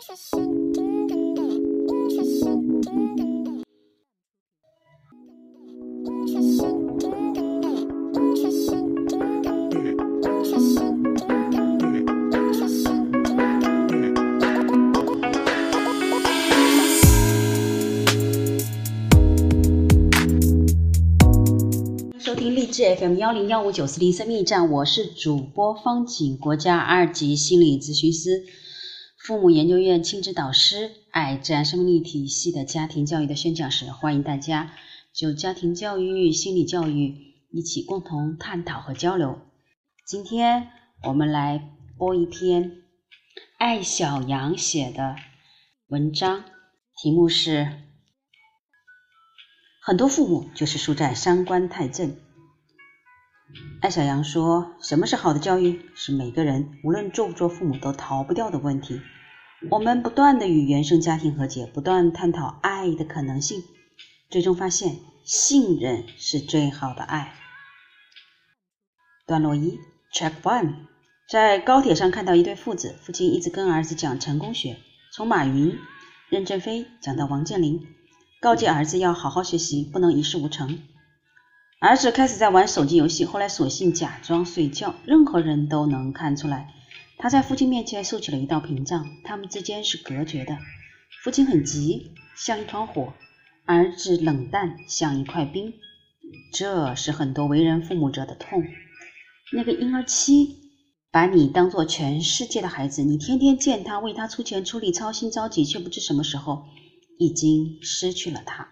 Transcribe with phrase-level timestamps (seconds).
[0.00, 0.14] 收
[22.34, 28.44] 听励志 FM 幺零幺五九四零生命站，我是主播方景，国家二级心理咨询师，
[29.24, 34.72] 父母研究院亲子导师，爱自然生命力体系的家庭教育的宣讲师，欢迎大家
[35.12, 39.38] 就家庭教育、心理教育一起共同探讨和交流。
[40.04, 40.70] 今天
[41.04, 42.82] 我们来播一篇
[43.58, 45.14] 艾小羊写的
[45.86, 46.42] 文章，
[47.00, 47.68] 题目是。
[49.80, 52.16] 很多父母就是输在三观太正。
[53.80, 55.90] 艾小羊说：“什么是好的教育？
[55.94, 59.00] 是每个人无论做不做父母都逃不掉的问题。
[59.70, 63.62] 我们不断的与原生家庭和解，不断探讨爱的可能性，
[64.30, 67.34] 最终发现信任是最好的爱。”
[69.26, 69.78] 段落一
[70.14, 70.74] ，Track One，
[71.28, 74.78] 在高铁上看到一对父子，父亲一直跟儿子讲成功学，
[75.12, 75.76] 从马云、
[76.28, 77.86] 任正非讲到王健林。
[78.40, 80.80] 告诫儿子要好好学习，不能一事无成。
[81.82, 86.72] 儿子开始在玩手机游戏，后来索性假装睡觉，任何人都能看出来，
[87.18, 90.56] 他在父亲面前竖起了一道屏障，他们之间是隔绝的。
[91.24, 93.14] 父亲很急，像一团火；
[93.64, 95.74] 儿子冷淡，像一块冰。
[96.52, 98.62] 这是很多为人父母者的痛。
[99.52, 100.58] 那个婴儿期
[101.10, 106.62] 把你当做全世界的孩子，你天天见他，为他出钱出力，操心着急，却不知什么时候。
[107.18, 108.68] 已经失去了他，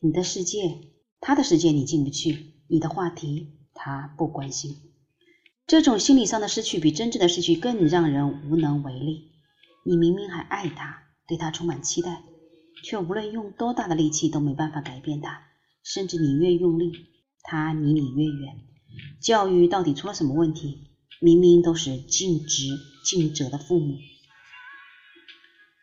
[0.00, 0.78] 你的世界，
[1.26, 4.76] 他的世界你进不去，你的话题他不关心。
[5.66, 9.32] 这种心理上的失去比真正的失去更让人无能为力。
[9.84, 12.22] 你明明还爱他，对他充满期待，
[12.84, 15.42] 却无论用多大的力气都没办法改变他，
[15.82, 16.92] 甚至你越用力，
[17.42, 18.58] 他离你越远。
[19.20, 20.92] 教育到底出了什么问题？
[21.20, 22.68] 明明都是尽职
[23.04, 23.96] 尽责的父母。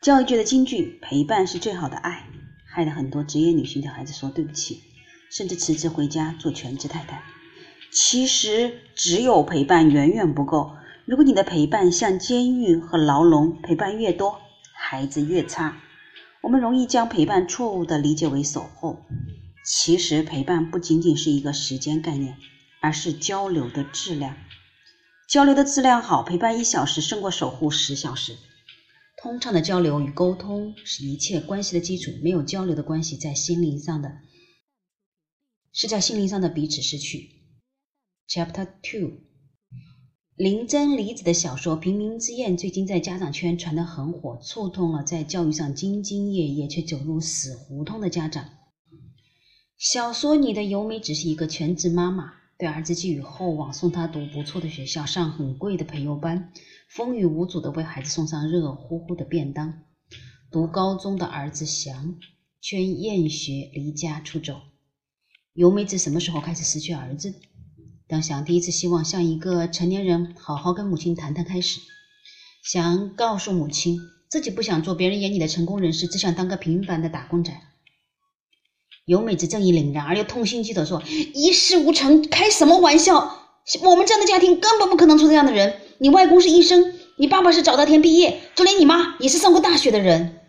[0.00, 2.30] 教育界的金句：“陪伴是最好的爱”，
[2.66, 4.80] 害得很多职业女性对孩子说对不起，
[5.34, 7.24] 甚至辞职回家做全职太太。
[7.90, 10.70] 其实，只有陪伴远远不够。
[11.06, 14.40] 如果你的陪伴像监狱和牢笼，陪伴越多，
[14.72, 15.76] 孩子越差。
[16.40, 19.04] 我们容易将陪伴错误地理解为守候。
[19.66, 22.36] 其实，陪伴不仅仅是一个时间概念，
[22.80, 24.36] 而是交流的质量。
[25.28, 28.36] 交流的质量好，陪伴一小时胜过守护十小时。
[29.16, 32.10] 通畅的交流与沟通是一切关系的基础。
[32.22, 34.12] 没有交流的关系，在心灵上的，
[35.76, 37.30] 是在心灵上的彼此失去。
[38.28, 39.18] Chapter Two，
[40.36, 48.48] 林真理子的小说《平民之宴》最近在家长圈传得很火，触痛了在教育上兢兢业业却走入死胡同的家长。
[49.76, 56.52] 小说里的由美只是一个全职妈妈，对儿子寄予厚望，送他读不错的学校，上很贵的培优班。
[56.88, 59.82] 风雨无阻地为孩子送上热乎乎的便当。
[60.52, 62.16] 读高中的儿子翔
[62.60, 64.60] 却厌学离家出走。
[65.54, 67.32] 由美子什么时候开始失去儿子？
[68.08, 71.78] 当翔第一次希望像一个成年人好好跟母亲谈谈开始，
[72.64, 77.52] 翔告诉母亲自己不想做别人眼里的成功人士，只想当个平凡的打工仔。
[79.06, 81.00] 由美子正义凛然而又痛心疾首说
[81.34, 83.14] ：“一事无成，开什么玩笑？
[83.84, 90.40] 我们这样的家庭根本不可能出这样的人。”你外公是医生，你爸爸是早稻田毕业，就连你妈也是上过大学的人。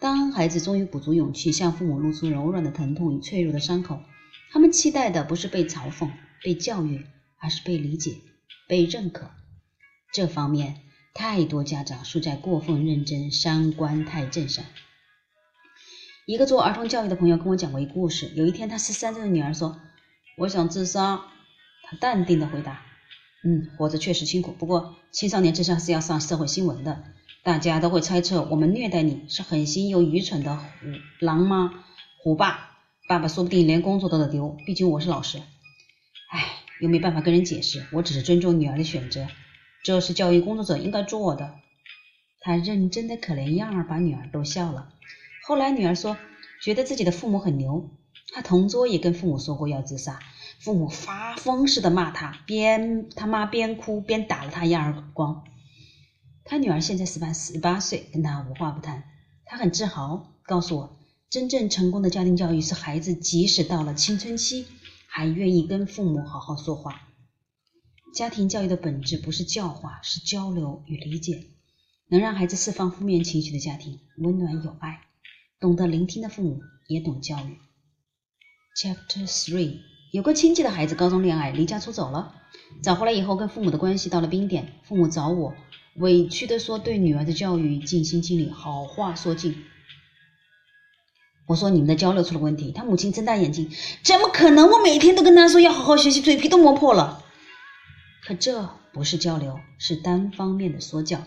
[0.00, 4.00] 当孩子终于鼓足勇气向父母露出柔软的疼痛与脆弱的伤口，
[4.56, 6.08] 他们期待的不是被嘲讽、
[6.42, 7.04] 被教育，
[7.38, 8.12] 而是被理解、
[8.66, 9.30] 被认可。
[10.14, 10.76] 这方面，
[11.12, 14.64] 太多家长输在过分认真、三观太正上。
[16.24, 19.78] 一个做儿童教育的朋友跟我讲过一故事：有一天，他十三岁的女儿说
[20.38, 21.20] ：“我想自杀。”
[21.84, 22.80] 他淡定地回答。
[23.44, 27.04] 嗯，活着确实辛苦，不过青少年自杀是要上社会新闻的，
[27.42, 30.64] 大家都会猜测我们虐待你是狠心又愚蠢的虎
[31.20, 31.84] 狼吗？
[32.22, 32.75] 虎爸，
[33.08, 35.38] 爸爸说不定连工作都得丢，毕竟我是老师。
[35.38, 36.44] 唉，
[36.80, 39.28] 又没办法跟人解释，我只是尊重女儿的选择，
[39.84, 41.54] 这是教育工作者应该做的。
[42.40, 44.92] 他认真的可怜样儿把女儿逗笑了。
[45.44, 46.16] 后来女儿说，
[46.60, 47.90] 觉得自己的父母很牛，
[48.34, 50.18] 她同桌也跟父母说过要自杀。
[50.58, 55.44] 父母发疯似的骂他，边他妈边哭边打了他一耳光。
[56.44, 59.04] 他女儿现在十八十八岁，跟他无话不谈。
[59.44, 60.95] 他很自豪，告诉我，
[61.28, 64.64] 真正成功的家庭教育是孩子即使到了青春期，
[65.08, 67.02] 还愿意跟父母好好说话。
[68.14, 71.48] 家庭教育的本质不是教化，是交流与理解。
[72.08, 75.00] 能让孩子释放负面情绪的家庭，温暖有爱，
[75.58, 77.56] 懂得聆听的父母也懂教育。
[78.80, 79.80] Chapter Three，
[80.12, 82.34] 有个亲戚的孩子高中恋爱，离家出走了。
[82.84, 84.74] 找回来以后，跟父母的关系到了冰点。
[84.84, 85.54] 父母找我，
[85.96, 89.64] 委屈的说对女儿的教育尽心尽力，好话说尽。
[91.46, 92.72] 我说你们的交流出了问题。
[92.72, 93.70] 他母亲睁大眼睛，
[94.02, 94.70] 怎么可能？
[94.70, 97.24] 我每天都跟他说要好好学习，嘴皮都磨破了。
[98.26, 101.22] 可这不是交流，是单方面的说教。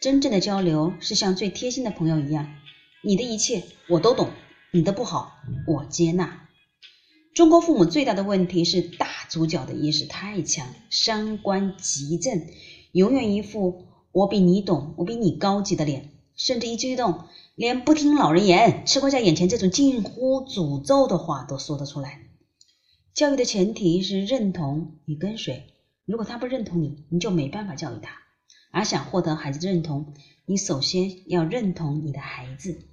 [0.00, 2.48] 真正的交流是像最贴心的朋友一样，
[3.04, 4.30] 你的一切我都懂，
[4.72, 5.34] 你的不好
[5.68, 6.48] 我接纳。
[7.34, 12.46] 中国父母最大的问题是大主角的意识太强，三观极正，
[12.90, 17.24] 永远一副我比你懂，我比你高级的脸，甚至一激动，
[17.54, 22.20] 连不听老人言，吃亏在眼前这种近乎诅咒的话都说得出来。
[23.14, 25.64] 教育的前提是认同与跟随。
[26.04, 28.16] 如果他不认同你，你就没办法教育他。
[28.70, 30.14] 而想获得孩子的认同，
[30.46, 32.88] 你首先要认同你的孩子。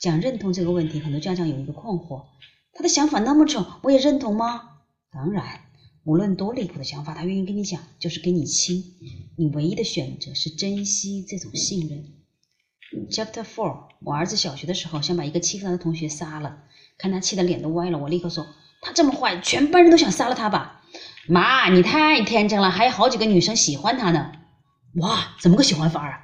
[0.00, 2.24] 讲认同这个问题，很多家长有一个困惑：
[2.72, 4.62] 他的想法那么丑，我也认同吗？
[5.10, 5.60] 当然，
[6.04, 8.82] 无论多离谱的想法，他愿意跟你讲，就是跟你亲。
[9.36, 12.23] 你唯一的选择是珍惜这种信任。
[13.10, 16.58] Chapter Four，我儿子小学的时候想把一个欺负他的同学杀了，
[16.98, 18.46] 看他气得脸都歪了，我立刻说：
[18.80, 20.82] 他这么坏，全班人都想杀了他吧。
[21.26, 24.32] 妈，你太天真了，还有好几个女生喜欢他呢。
[24.96, 26.20] 哇，怎么个喜欢法啊？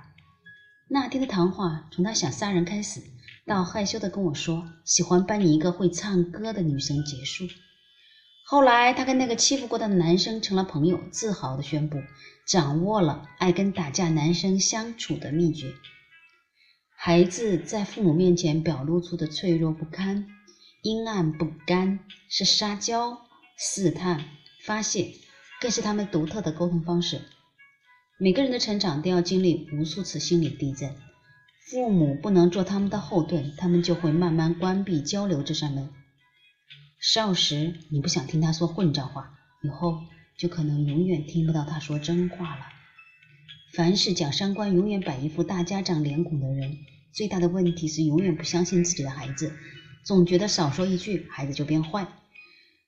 [0.88, 3.00] 那天的谈话从他想杀人开始，
[3.46, 7.46] 到害羞的跟我说喜欢班里一个会唱歌的女生结束。
[8.44, 11.98] 后来他跟那个欺负过他的男生成了朋友，自豪的宣布
[12.46, 15.72] 掌握了爱跟打架男生相处的秘诀。
[17.02, 20.26] 孩子在父母面前表露出的脆弱不堪、
[20.82, 23.22] 阴暗不甘，是撒娇、
[23.56, 24.26] 试探。
[24.66, 25.14] 发泄
[25.62, 27.22] 更是他们独特的沟通方式。
[28.18, 30.94] 每个人的成长都要经历无数次心理地震，
[31.70, 35.88] 父母不能做他们的后盾，他们就会慢慢关闭交流这扇门。
[37.00, 40.00] 少时你不想听他说混账话，以后
[40.36, 42.66] 就可能永远听不到他说真话了。
[43.72, 46.78] 凡是讲三观永远摆一副大家长脸孔的人，
[47.12, 49.52] 最大的问题是永远不相信自己的孩子，
[50.04, 52.08] 总觉得少说一句孩子就变坏。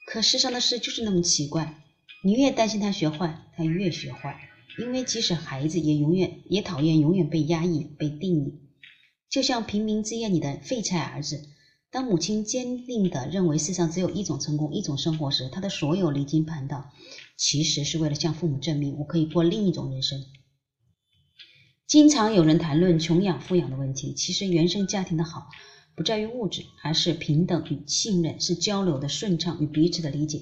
[0.07, 1.85] 可世上的事就是那么奇怪，
[2.25, 4.41] 你越担心他学坏，他越学坏。
[4.79, 8.59] 因为即使孩子也永远也讨厌永远被压抑、被定义。
[9.31, 11.45] 就像平民之夜里的废柴儿子，
[11.93, 16.91] 当母亲坚定地认为世上只有一种成功、一种生活时，他的所有离经叛道，
[17.37, 20.19] 其实是为了向父母证明我可以过另一种人生。
[21.93, 25.51] 经常有人谈论穷养、富养的问题，其实原生家庭的好。
[25.95, 30.41] 不在于物质，而是平等与信任，是交流的顺畅与彼此的理解。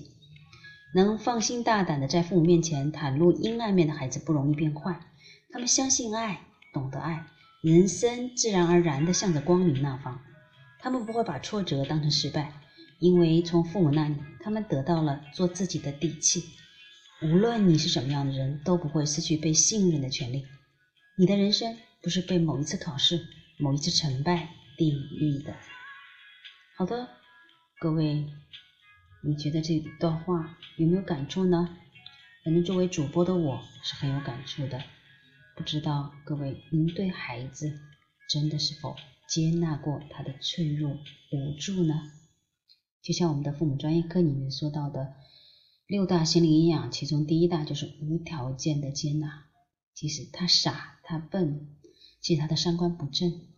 [0.95, 5.01] 能放心大胆的在父母面前袒露阴暗面的孩子不容易变坏，
[5.51, 6.41] 他们相信爱，
[6.73, 7.27] 懂得爱，
[7.63, 10.21] 人生自然而然的向着光明那方。
[10.79, 12.53] 他们不会把挫折当成失败，
[13.01, 16.45] 因为从父母那里，他们得到了做自己的底气。
[17.25, 20.45] 无论你是什么样的人，都不会失去被信任的权利。
[21.21, 23.29] 你的人生不是被某一次考试、
[23.59, 24.55] 某一次成败。
[24.79, 25.55] 定义的，
[26.79, 27.11] 好的，
[27.79, 28.27] 各位，
[29.23, 31.77] 你觉得这段话有没有感触呢？
[32.43, 34.83] 反正作为主播的我是很有感触的。
[35.55, 37.79] 不知道各位，您对孩子
[38.31, 38.97] 真的是否
[39.29, 42.11] 接纳过他的脆弱无助呢？
[43.03, 45.13] 就像我们的父母专业课里面说到的
[45.87, 49.45] 六大心理营养，其中第一大就是无条件的接纳，
[49.93, 51.69] 即使他傻，他笨，
[52.21, 53.49] 即使他的三观不正。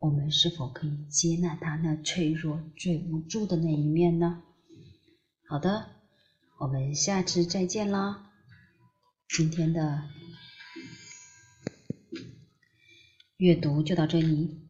[0.00, 4.42] 我们是否可以接纳他那脆弱、最无助的那一面呢？
[5.48, 5.86] 好的，
[6.58, 8.32] 我们下次再见啦！
[9.28, 10.02] 今天的
[13.36, 14.65] 阅读就到这里。